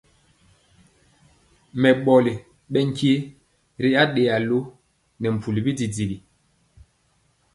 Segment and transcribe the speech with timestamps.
[1.81, 2.33] Mɛɓoli
[2.71, 3.13] ɓɛ nkye
[3.81, 4.57] ri aɗeya lo
[5.21, 6.17] nɛ mpuli bididigi.